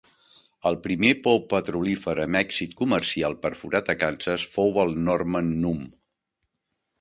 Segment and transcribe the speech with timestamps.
[0.67, 5.85] El primer pou petrolífer amb èxit comercial perforat a Kansas fou el Norman núm.